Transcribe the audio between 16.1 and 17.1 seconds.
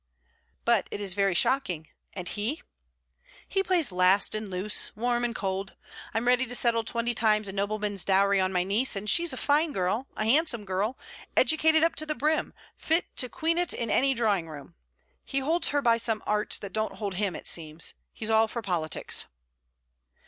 arts that don't